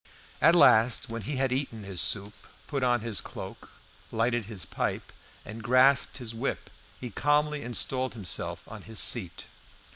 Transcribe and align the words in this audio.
At 0.41 0.55
last, 0.55 1.09
when 1.09 1.21
he 1.21 1.35
had 1.35 1.51
eaten 1.51 1.83
his 1.83 2.01
soup, 2.01 2.33
put 2.65 2.83
on 2.83 3.01
his 3.01 3.21
cloak, 3.21 3.69
lighted 4.11 4.45
his 4.45 4.65
pipe, 4.65 5.13
and 5.45 5.61
grasped 5.61 6.17
his 6.17 6.33
whip, 6.33 6.71
he 6.99 7.11
calmly 7.11 7.61
installed 7.61 8.15
himself 8.15 8.63
on 8.67 8.81
his 8.81 8.97
seat. 8.97 9.45